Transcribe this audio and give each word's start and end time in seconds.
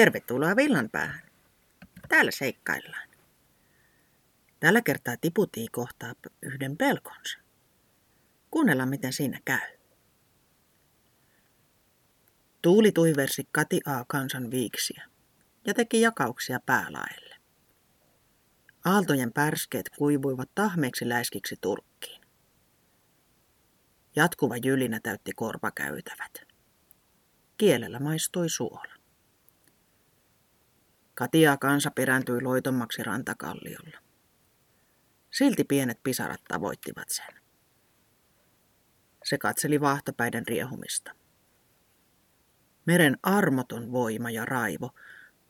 Tervetuloa 0.00 0.56
Villanpäähän. 0.56 1.22
Täällä 2.08 2.30
seikkaillaan. 2.30 3.08
Tällä 4.60 4.82
kertaa 4.82 5.16
Tiputii 5.20 5.68
kohtaa 5.68 6.14
yhden 6.42 6.76
pelkonsa. 6.76 7.38
Kuunnellaan, 8.50 8.88
miten 8.88 9.12
siinä 9.12 9.40
käy. 9.44 9.78
Tuuli 12.62 12.92
tuiversi 12.92 13.48
Kati 13.52 13.80
A. 13.86 14.04
kansan 14.08 14.50
viiksiä 14.50 15.08
ja 15.66 15.74
teki 15.74 16.00
jakauksia 16.00 16.60
päälaelle. 16.66 17.36
Aaltojen 18.84 19.32
pärskeet 19.32 19.88
kuivuivat 19.88 20.50
tahmeeksi 20.54 21.08
läiskiksi 21.08 21.56
turkkiin. 21.60 22.22
Jatkuva 24.16 24.56
jylinä 24.56 25.00
täytti 25.02 25.32
korvakäytävät. 25.32 26.32
Kielellä 27.56 27.98
maistui 27.98 28.48
suola. 28.48 28.99
Katia 31.20 31.56
kansa 31.56 31.90
perääntyi 31.90 32.42
loitommaksi 32.42 33.02
rantakalliolla. 33.02 33.98
Silti 35.30 35.64
pienet 35.64 36.02
pisarat 36.02 36.40
tavoittivat 36.48 37.08
sen. 37.08 37.34
Se 39.24 39.38
katseli 39.38 39.80
vahtopäiden 39.80 40.46
riehumista. 40.46 41.12
Meren 42.86 43.18
armoton 43.22 43.92
voima 43.92 44.30
ja 44.30 44.44
raivo 44.44 44.90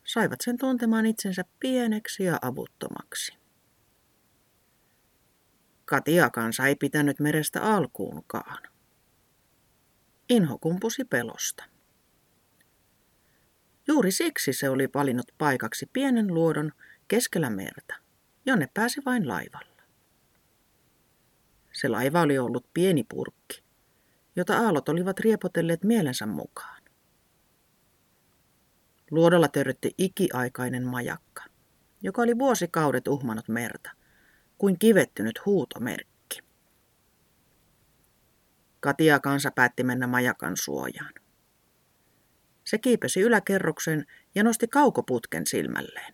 saivat 0.05 0.41
sen 0.41 0.59
tuntemaan 0.59 1.07
itsensä 1.07 1.45
pieneksi 1.61 2.25
ja 2.25 2.39
avuttomaksi. 2.43 3.39
Katiakansa 5.85 6.67
ei 6.67 6.77
pitänyt 6.77 7.21
merestä 7.21 7.63
alkuunkaan. 7.63 8.63
Inho 10.29 10.59
kumpusi 10.59 11.05
pelosta. 11.05 11.65
Juuri 13.89 14.11
siksi 14.11 14.53
se 14.53 14.69
oli 14.69 14.89
valinnut 14.95 15.27
paikaksi 15.39 15.91
pienen 15.93 16.35
luodon 16.35 16.73
keskellä 17.09 17.51
merta, 17.51 17.95
jonne 18.47 18.69
pääsi 18.75 19.03
vain 19.07 19.29
laivalla. 19.29 19.83
Se 21.73 21.89
laiva 21.89 22.21
oli 22.21 22.39
ollut 22.39 22.67
pieni 22.75 23.05
purkki, 23.05 23.63
jota 24.37 24.59
aallot 24.59 24.89
olivat 24.89 25.21
riepotelleet 25.21 25.85
mielensä 25.85 26.27
mukaan. 26.27 26.83
Luodolla 29.11 29.49
törrytti 29.49 29.95
ikiaikainen 29.99 30.87
majakka, 30.87 31.45
joka 32.03 32.23
oli 32.23 32.39
vuosikaudet 32.39 33.09
uhmanut 33.09 33.49
merta, 33.49 33.91
kuin 34.59 34.79
kivettynyt 34.79 35.47
huutomerkki. 35.47 36.41
Katia 38.81 39.21
kansa 39.21 39.51
päätti 39.51 39.85
mennä 39.85 40.07
majakan 40.07 40.57
suojaan. 40.57 41.20
Se 42.71 42.79
kiipesi 42.79 43.21
yläkerroksen 43.21 44.07
ja 44.35 44.45
nosti 44.45 44.69
kaukoputken 44.69 45.47
silmälleen. 45.47 46.13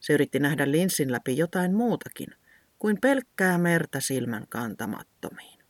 Se 0.00 0.12
yritti 0.12 0.38
nähdä 0.38 0.70
linssin 0.70 1.12
läpi 1.12 1.36
jotain 1.36 1.74
muutakin 1.74 2.28
kuin 2.78 3.00
pelkkää 3.00 3.58
merta 3.58 4.00
silmän 4.00 4.46
kantamattomiin. 4.48 5.64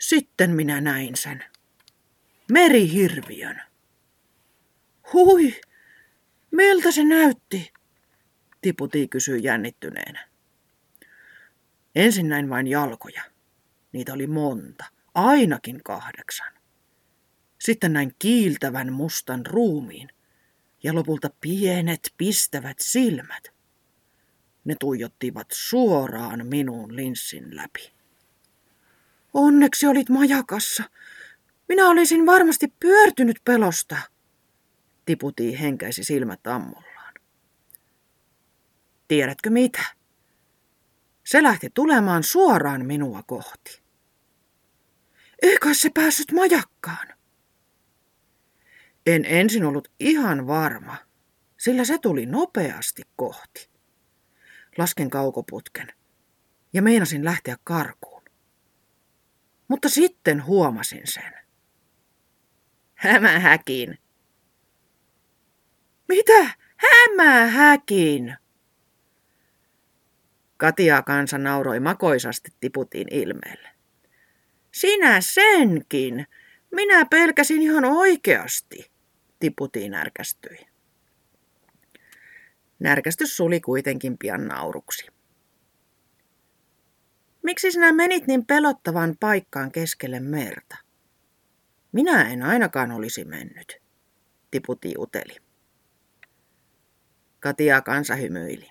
Sitten 0.00 0.50
minä 0.50 0.80
näin 0.80 1.16
sen. 1.16 1.44
Merihirviön. 2.52 3.60
Hui, 5.12 5.60
miltä 6.50 6.92
se 6.92 7.04
näytti? 7.04 7.72
Tiputi 8.60 9.08
kysyi 9.08 9.42
jännittyneenä. 9.42 10.28
Ensin 11.94 12.28
näin 12.28 12.48
vain 12.48 12.66
jalkoja. 12.66 13.22
Niitä 13.92 14.12
oli 14.12 14.26
monta 14.26 14.97
ainakin 15.26 15.80
kahdeksan. 15.84 16.52
Sitten 17.58 17.92
näin 17.92 18.14
kiiltävän 18.18 18.92
mustan 18.92 19.46
ruumiin 19.46 20.08
ja 20.82 20.94
lopulta 20.94 21.30
pienet 21.40 22.14
pistävät 22.16 22.76
silmät. 22.80 23.52
Ne 24.64 24.76
tuijottivat 24.80 25.46
suoraan 25.52 26.46
minun 26.46 26.96
linssin 26.96 27.56
läpi. 27.56 27.92
Onneksi 29.34 29.86
olit 29.86 30.08
majakassa. 30.08 30.84
Minä 31.68 31.88
olisin 31.88 32.26
varmasti 32.26 32.72
pyörtynyt 32.80 33.36
pelosta. 33.44 33.96
Tiputi 35.04 35.60
henkäisi 35.60 36.04
silmät 36.04 36.46
ammollaan. 36.46 37.14
Tiedätkö 39.08 39.50
mitä? 39.50 39.82
Se 41.24 41.42
lähti 41.42 41.70
tulemaan 41.74 42.22
suoraan 42.22 42.86
minua 42.86 43.22
kohti. 43.22 43.87
Eikä 45.42 45.74
se 45.74 45.90
päässyt 45.94 46.32
majakkaan. 46.32 47.08
En 49.06 49.24
ensin 49.24 49.64
ollut 49.64 49.88
ihan 50.00 50.46
varma, 50.46 50.96
sillä 51.56 51.84
se 51.84 51.98
tuli 51.98 52.26
nopeasti 52.26 53.02
kohti. 53.16 53.70
Lasken 54.78 55.10
kaukoputken 55.10 55.92
ja 56.72 56.82
meinasin 56.82 57.24
lähteä 57.24 57.56
karkuun. 57.64 58.22
Mutta 59.68 59.88
sitten 59.88 60.46
huomasin 60.46 61.02
sen. 61.04 61.32
Hämähäkin. 62.94 63.98
Mitä? 66.08 66.50
Hämähäkin! 66.76 68.36
Katia 70.56 71.02
kansa 71.02 71.38
nauroi 71.38 71.80
makoisasti 71.80 72.50
tiputiin 72.60 73.08
ilmeelle. 73.10 73.77
Sinä 74.78 75.20
senkin. 75.20 76.26
Minä 76.70 77.04
pelkäsin 77.04 77.62
ihan 77.62 77.84
oikeasti, 77.84 78.90
Tiputi 79.38 79.88
närkästyi. 79.88 80.58
Närkästys 82.78 83.36
suli 83.36 83.60
kuitenkin 83.60 84.18
pian 84.18 84.48
nauruksi. 84.48 85.06
Miksi 87.42 87.72
sinä 87.72 87.92
menit 87.92 88.26
niin 88.26 88.46
pelottavan 88.46 89.16
paikkaan 89.20 89.72
keskelle 89.72 90.20
merta? 90.20 90.76
Minä 91.92 92.28
en 92.32 92.42
ainakaan 92.42 92.90
olisi 92.90 93.24
mennyt, 93.24 93.82
Tiputi 94.50 94.94
uteli. 94.98 95.36
Katia 97.40 97.80
kansa 97.80 98.14
hymyili. 98.14 98.70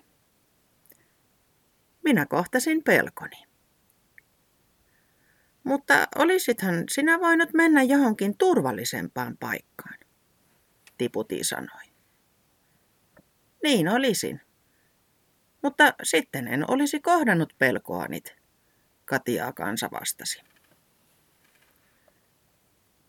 Minä 2.04 2.26
kohtasin 2.26 2.84
pelkoni. 2.84 3.47
Mutta 5.68 6.08
olisithan 6.16 6.84
sinä 6.90 7.20
voinut 7.20 7.52
mennä 7.52 7.82
johonkin 7.82 8.38
turvallisempaan 8.38 9.36
paikkaan, 9.36 9.98
Tiputi 10.98 11.44
sanoi. 11.44 11.84
Niin 13.62 13.88
olisin. 13.88 14.40
Mutta 15.62 15.94
sitten 16.02 16.48
en 16.48 16.70
olisi 16.70 17.00
kohdannut 17.00 17.54
pelkoanit, 17.58 18.36
Katiaa 19.04 19.52
kansa 19.52 19.88
vastasi. 19.92 20.42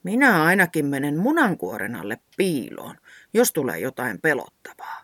Minä 0.04 0.44
ainakin 0.44 0.86
menen 0.86 1.18
munankuoren 1.18 1.96
alle 1.96 2.18
piiloon, 2.38 2.96
jos 3.34 3.54
tulee 3.54 3.80
jotain 3.80 4.22
pelottavaa. 4.22 5.04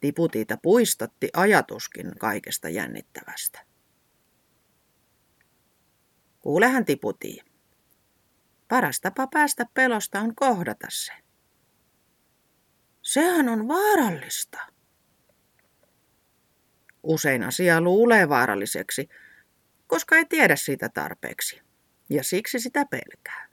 Tiputiita 0.00 0.56
puistatti 0.62 1.28
ajatuskin 1.32 2.12
kaikesta 2.18 2.68
jännittävästä. 2.68 3.71
Kuulehan 6.42 6.84
tiputii. 6.84 7.40
Paras 8.68 9.00
tapa 9.00 9.26
päästä 9.26 9.66
pelosta 9.74 10.20
on 10.20 10.34
kohdata 10.34 10.86
se. 10.90 11.12
Sehän 13.02 13.48
on 13.48 13.68
vaarallista. 13.68 14.58
Usein 17.02 17.42
asiaa 17.42 17.80
luulee 17.80 18.28
vaaralliseksi, 18.28 19.08
koska 19.86 20.16
ei 20.16 20.24
tiedä 20.24 20.56
siitä 20.56 20.88
tarpeeksi, 20.88 21.62
ja 22.10 22.24
siksi 22.24 22.60
sitä 22.60 22.84
pelkää. 22.84 23.48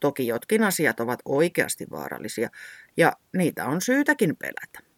Toki 0.00 0.26
jotkin 0.26 0.62
asiat 0.62 1.00
ovat 1.00 1.20
oikeasti 1.24 1.86
vaarallisia, 1.90 2.50
ja 2.96 3.12
niitä 3.36 3.66
on 3.66 3.80
syytäkin 3.80 4.36
pelätä. 4.36 4.92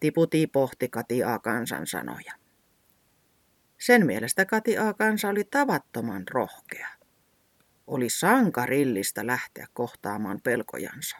Tiputii 0.00 0.46
pohti 0.46 0.88
Katiaa 0.88 1.38
kansan 1.38 1.86
sanoja. 1.86 2.45
Sen 3.86 4.06
mielestä 4.06 4.44
Kati 4.44 4.78
A. 4.78 4.94
Kansa 4.94 5.28
oli 5.28 5.44
tavattoman 5.44 6.24
rohkea. 6.30 6.88
Oli 7.86 8.10
sankarillista 8.10 9.26
lähteä 9.26 9.66
kohtaamaan 9.72 10.40
pelkojansa. 10.44 11.16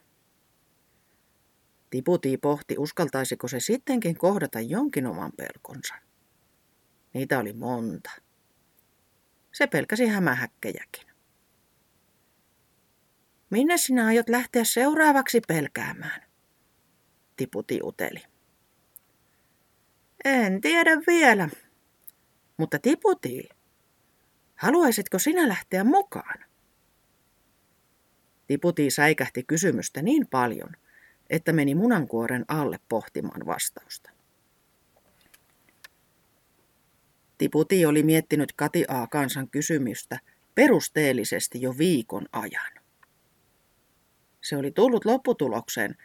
Tiputi 1.90 2.36
pohti, 2.36 2.74
uskaltaisiko 2.78 3.48
se 3.48 3.60
sittenkin 3.60 4.18
kohdata 4.18 4.60
jonkin 4.60 5.06
oman 5.06 5.32
pelkonsa. 5.36 5.94
Niitä 7.14 7.38
oli 7.38 7.52
monta. 7.52 8.10
Se 9.52 9.66
pelkäsi 9.66 10.06
hämähäkkejäkin. 10.06 11.06
Minne 13.50 13.76
sinä 13.76 14.06
aiot 14.06 14.28
lähteä 14.28 14.64
seuraavaksi 14.64 15.40
pelkäämään? 15.48 16.22
Tiputi 17.36 17.80
uteli. 17.82 18.22
En 20.24 20.60
tiedä 20.60 20.90
vielä, 21.06 21.48
mutta 22.56 22.78
tiputii. 22.78 23.48
Haluaisitko 24.56 25.18
sinä 25.18 25.48
lähteä 25.48 25.84
mukaan? 25.84 26.44
Tiputi 28.46 28.90
säikähti 28.90 29.42
kysymystä 29.42 30.02
niin 30.02 30.26
paljon, 30.26 30.76
että 31.30 31.52
meni 31.52 31.74
munankuoren 31.74 32.44
alle 32.48 32.78
pohtimaan 32.88 33.46
vastausta. 33.46 34.10
Tiputi 37.38 37.86
oli 37.86 38.02
miettinyt 38.02 38.52
Katiaa 38.52 39.06
kansan 39.06 39.48
kysymystä 39.48 40.18
perusteellisesti 40.54 41.62
jo 41.62 41.78
viikon 41.78 42.26
ajan. 42.32 42.72
Se 44.40 44.56
oli 44.56 44.70
tullut 44.70 45.04
lopputulokseen, 45.04 45.96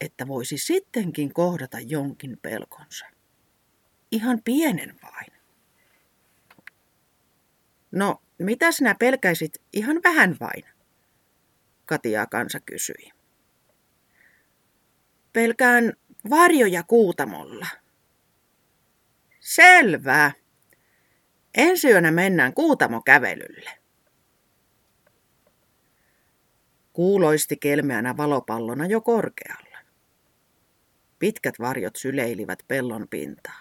että 0.00 0.28
voisi 0.28 0.58
sittenkin 0.58 1.34
kohdata 1.34 1.80
jonkin 1.80 2.38
pelkonsa. 2.42 3.06
Ihan 4.10 4.42
pienen 4.44 4.96
vain. 5.02 5.41
No, 7.92 8.22
mitä 8.38 8.72
sinä 8.72 8.94
pelkäisit 8.94 9.62
ihan 9.72 10.00
vähän 10.04 10.36
vain? 10.40 10.64
Katia 11.86 12.26
kansa 12.26 12.60
kysyi. 12.60 13.10
Pelkään 15.32 15.92
varjoja 16.30 16.82
kuutamolla. 16.82 17.66
Selvä. 19.40 20.32
Ensi 21.54 21.88
yönä 21.88 22.10
mennään 22.10 22.54
kuutamokävelylle. 22.54 23.70
Kuuloisti 26.92 27.56
kelmeänä 27.56 28.16
valopallona 28.16 28.86
jo 28.86 29.00
korkealla. 29.00 29.78
Pitkät 31.18 31.54
varjot 31.58 31.96
syleilivät 31.96 32.58
pellon 32.68 33.08
pintaa. 33.08 33.60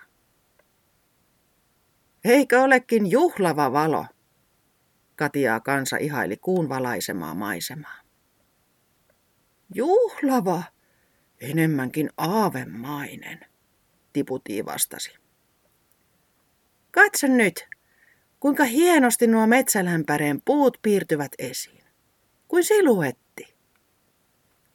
Eikö 2.24 2.62
olekin 2.62 3.12
juhlava 3.12 3.74
valo? 3.74 4.06
Katiaa 5.22 5.60
kansa 5.60 5.98
ihaili 5.98 6.38
kuun 6.38 6.70
valaisemaa 6.70 7.34
maisemaa. 7.34 8.00
Juhlava, 9.74 10.64
enemmänkin 11.42 12.10
aavemainen, 12.18 13.40
Tiputi 14.14 14.66
vastasi. 14.66 15.14
Katso 16.92 17.28
nyt, 17.28 17.68
kuinka 18.40 18.64
hienosti 18.64 19.28
nuo 19.28 19.48
metsälämpäreen 19.48 20.42
puut 20.46 20.78
piirtyvät 20.82 21.32
esiin. 21.40 21.84
Kuin 22.48 22.64
siluetti. 22.64 23.56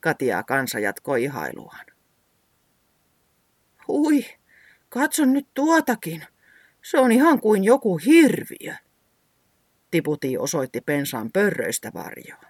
Katiaa 0.01 0.43
kansa 0.43 0.79
jatkoi 0.79 1.25
ihailuaan. 1.25 1.87
Hui, 3.89 4.25
katso 4.89 5.25
nyt 5.25 5.47
tuotakin. 5.55 6.27
Se 6.83 6.99
on 6.99 7.13
ihan 7.13 7.41
kuin 7.41 7.65
joku 7.65 7.97
hirviö. 7.97 8.86
Tiputi 9.91 10.39
osoitti 10.39 10.81
pensaan 10.81 11.31
pörröistä 11.33 11.91
varjoa. 11.95 12.43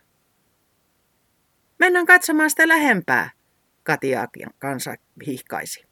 Mennään 1.79 2.07
katsomaan 2.07 2.51
sitä 2.51 2.69
lähempää, 2.69 3.31
Katia 3.83 4.29
kansa 4.59 4.95
hihkaisi. 5.27 5.87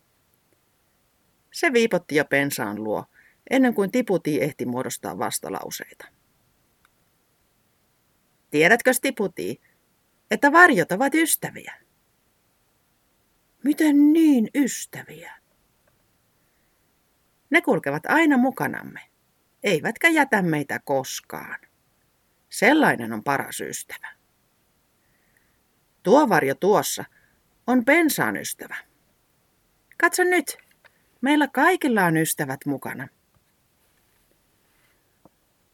Se 1.52 1.72
viipotti 1.72 2.16
jo 2.16 2.24
pensaan 2.24 2.84
luo, 2.84 3.04
ennen 3.50 3.74
kuin 3.74 3.90
Tiputi 3.90 4.42
ehti 4.42 4.66
muodostaa 4.66 5.18
vastalauseita. 5.18 6.04
Tiedätkö, 8.50 8.90
Tiputi, 9.02 9.60
että 10.30 10.52
varjot 10.52 10.92
ovat 10.92 11.14
ystäviä? 11.14 11.74
Miten 13.64 14.12
niin 14.12 14.48
ystäviä? 14.54 15.32
Ne 17.50 17.60
kulkevat 17.62 18.06
aina 18.06 18.36
mukanamme, 18.36 19.00
eivätkä 19.64 20.08
jätä 20.08 20.42
meitä 20.42 20.80
koskaan. 20.84 21.60
Sellainen 22.48 23.12
on 23.12 23.24
paras 23.24 23.60
ystävä. 23.60 24.08
Tuo 26.02 26.28
varjo 26.28 26.54
tuossa 26.54 27.04
on 27.66 27.84
pensaan 27.84 28.36
ystävä. 28.36 28.76
Katso 29.98 30.24
nyt, 30.24 30.58
meillä 31.20 31.48
kaikilla 31.48 32.04
on 32.04 32.16
ystävät 32.16 32.60
mukana. 32.66 33.08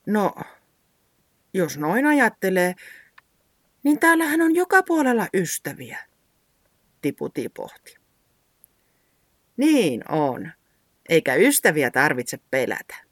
No, 0.07 0.35
jos 1.55 1.79
noin 1.79 2.07
ajattelee, 2.07 2.75
niin 3.83 3.99
täällähän 3.99 4.41
on 4.41 4.55
joka 4.55 4.83
puolella 4.83 5.29
ystäviä, 5.35 5.99
Tiputi 7.03 7.49
pohti. 7.49 7.97
Niin 9.57 10.03
on, 10.09 10.53
eikä 11.09 11.35
ystäviä 11.35 11.91
tarvitse 11.91 12.39
pelätä. 12.51 13.10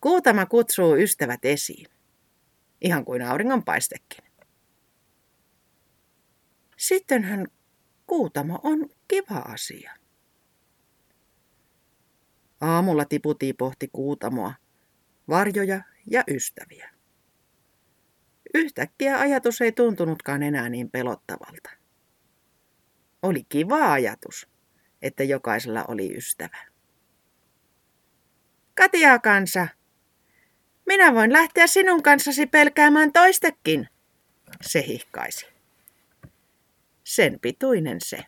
Kuutama 0.00 0.46
kutsuu 0.46 0.96
ystävät 0.96 1.44
esiin, 1.44 1.86
ihan 2.80 3.04
kuin 3.04 3.22
auringonpaistekin. 3.22 4.24
Sittenhän 6.76 7.46
kuutamo 8.06 8.60
on 8.62 8.88
kiva 9.08 9.38
asia. 9.38 9.92
Aamulla 12.60 13.04
Tiputi 13.04 13.52
pohti 13.52 13.88
kuutamoa, 13.92 14.54
varjoja 15.28 15.82
ja 16.10 16.24
ystäviä. 16.28 16.90
Yhtäkkiä 18.54 19.18
ajatus 19.18 19.60
ei 19.60 19.72
tuntunutkaan 19.72 20.42
enää 20.42 20.68
niin 20.68 20.90
pelottavalta. 20.90 21.70
Oli 23.22 23.44
kiva 23.48 23.92
ajatus, 23.92 24.48
että 25.02 25.24
jokaisella 25.24 25.84
oli 25.88 26.16
ystävä. 26.16 26.58
Katia 28.74 29.18
kansa, 29.18 29.68
minä 30.86 31.14
voin 31.14 31.32
lähteä 31.32 31.66
sinun 31.66 32.02
kanssasi 32.02 32.46
pelkäämään 32.46 33.12
toistekin, 33.12 33.88
se 34.62 34.84
hihkaisi. 34.86 35.46
Sen 37.04 37.40
pituinen 37.40 37.98
se. 38.04 38.18